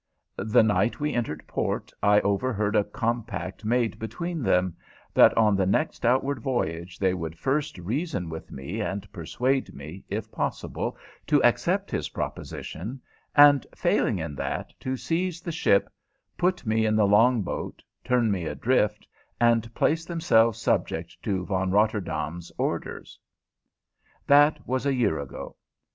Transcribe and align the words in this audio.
The 0.39 0.63
night 0.63 0.99
we 0.99 1.13
entered 1.13 1.45
port 1.45 1.93
I 2.01 2.21
overheard 2.21 2.75
a 2.75 2.83
compact 2.83 3.63
made 3.63 3.99
between 3.99 4.41
them, 4.41 4.75
that 5.13 5.31
on 5.37 5.55
the 5.55 5.67
next 5.67 6.05
outward 6.07 6.39
voyage 6.39 6.97
they 6.97 7.13
would 7.13 7.37
first 7.37 7.77
reason 7.77 8.27
with 8.27 8.49
me 8.51 8.81
and 8.81 9.05
persuade 9.13 9.75
me, 9.75 10.03
if 10.09 10.31
possible, 10.31 10.97
to 11.27 11.43
accept 11.43 11.91
his 11.91 12.09
proposition, 12.09 12.99
and, 13.35 13.67
failing 13.75 14.17
in 14.17 14.33
that, 14.37 14.73
to 14.79 14.97
seize 14.97 15.39
the 15.39 15.51
ship, 15.51 15.87
put 16.35 16.65
me 16.65 16.83
in 16.87 16.95
the 16.95 17.05
long 17.05 17.43
boat, 17.43 17.83
turn 18.03 18.31
me 18.31 18.47
adrift, 18.47 19.07
and 19.39 19.71
place 19.75 20.03
themselves 20.03 20.57
subject 20.59 21.15
to 21.21 21.45
Von 21.45 21.69
Rotterdaam's 21.69 22.51
orders. 22.57 23.19
That 24.25 24.65
was 24.67 24.87
a 24.87 24.95
year 24.95 25.19
ago. 25.19 25.57